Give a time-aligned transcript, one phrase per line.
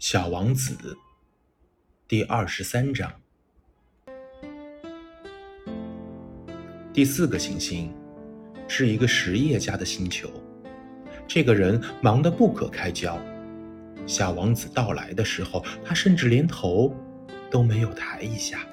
[0.00, 0.96] 小王子
[2.08, 3.12] 第二十三章，
[6.90, 7.92] 第四个行星
[8.66, 10.30] 是一个实业家的星球。
[11.28, 13.20] 这个人忙得不可开交。
[14.06, 16.96] 小王子到来的时候，他甚至连头
[17.50, 18.66] 都没有抬一下。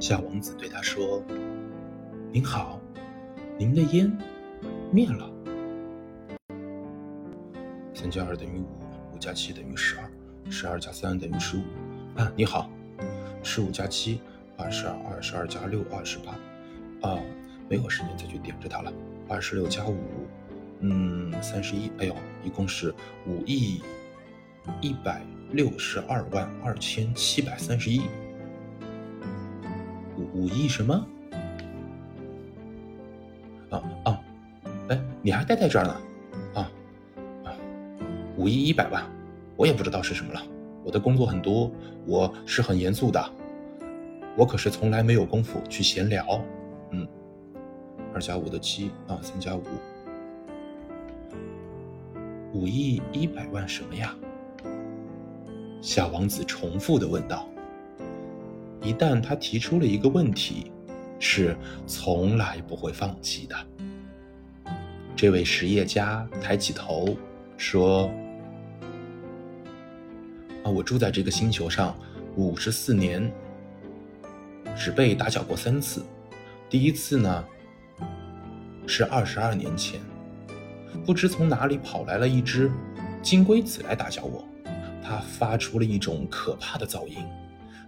[0.00, 1.22] 小王子对他说
[2.32, 2.80] ：“您好，
[3.58, 4.10] 您的烟
[4.90, 5.30] 灭了。
[7.92, 8.66] 三加二等于五，
[9.16, 10.10] 五加七等于十二，
[10.50, 11.62] 十二加三等于十五。
[12.20, 12.70] 啊，你好，
[13.42, 14.20] 十五加七，
[14.58, 16.32] 二十二，二十二加六，二十八。
[17.08, 17.18] 啊，
[17.66, 18.92] 没有时间再去点着它了。
[19.26, 19.96] 二十六加五，
[20.80, 21.90] 嗯，三十一。
[21.96, 22.94] 哎呦，一共是
[23.26, 23.80] 五亿
[24.82, 28.02] 一百六十二万二千七百三十一。
[30.18, 31.06] 五五亿什么？
[33.70, 34.20] 啊啊，
[34.90, 35.96] 哎，你还待在这儿呢？
[38.36, 39.02] 五亿一百万，
[39.56, 40.42] 我也不知道是什么了。
[40.84, 41.70] 我的工作很多，
[42.06, 43.32] 我是很严肃的，
[44.36, 46.40] 我可是从来没有功夫去闲聊。
[46.90, 47.06] 嗯，
[48.14, 49.62] 二加五的七啊，三加五，
[52.52, 54.14] 五亿一百万什么呀？
[55.80, 57.48] 小王子重复的问道。
[58.82, 60.70] 一旦他提出了一个问题，
[61.18, 61.56] 是
[61.86, 63.56] 从来不会放弃的。
[65.16, 67.16] 这位实业家抬起头
[67.56, 68.10] 说：“，
[70.68, 71.96] 我住在这个星球上
[72.36, 73.32] 五十四年，
[74.76, 76.04] 只被打搅过三次。
[76.68, 77.44] 第一次呢，
[78.86, 80.00] 是二十二年前，
[81.04, 82.70] 不知从哪里跑来了一只
[83.22, 84.44] 金龟子来打搅我，
[85.02, 87.16] 它发出了一种可怕的噪音。”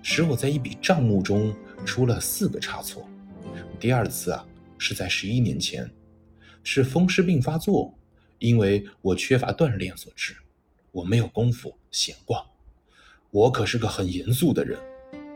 [0.00, 1.52] 使我在一笔账目中
[1.84, 3.06] 出了四个差错。
[3.80, 4.46] 第二次啊，
[4.78, 5.90] 是在十一年前，
[6.62, 7.92] 是风湿病发作，
[8.38, 10.36] 因为我缺乏锻炼所致，
[10.92, 12.42] 我没有功夫闲逛。
[13.30, 14.78] 我可是个很严肃的人。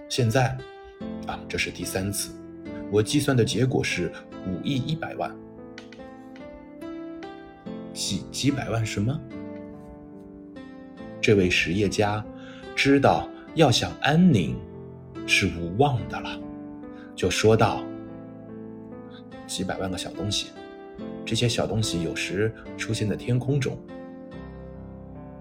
[0.08, 0.56] 现在，
[1.26, 2.32] 啊，这是第三次，
[2.90, 4.12] 我计算的结果是
[4.46, 5.34] 五亿一百万。
[7.92, 9.18] 几几百万什么？
[11.20, 12.24] 这位实业家
[12.74, 13.28] 知道。
[13.54, 14.56] 要想安宁，
[15.26, 16.40] 是无望的了，
[17.14, 17.84] 就说道
[19.46, 20.52] ：“几百万个小东西，
[21.22, 23.78] 这些小东西有时出现在天空中。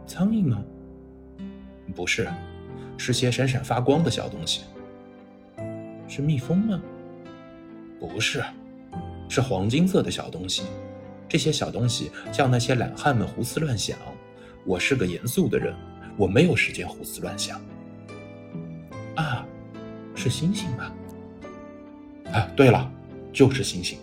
[0.06, 0.62] 苍蝇吗？
[1.96, 2.30] 不是，
[2.97, 4.62] 是些闪闪发光的小东西。
[6.08, 6.81] 是蜜蜂吗？
[8.00, 8.44] 不是，
[9.30, 10.64] 是黄金色的小东西。
[11.30, 13.97] 这些小东西叫那些懒汉们胡思乱想。
[14.66, 15.74] 我是个严肃的人，
[16.18, 17.62] 我没有时间胡思乱想。”
[19.16, 19.46] 啊，
[20.16, 20.94] 是星星吧？
[22.34, 22.92] 啊，对了，
[23.34, 23.98] 就是星星。